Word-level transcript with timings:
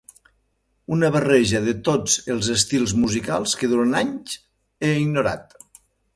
Una 0.95 1.11
barreja 1.15 1.61
de 1.67 1.75
tots 1.89 2.15
els 2.37 2.49
estils 2.57 2.95
musicals 3.03 3.55
que 3.61 3.71
durant 3.75 3.95
anys 4.01 4.41
he 4.89 4.93
ignorat. 5.05 5.57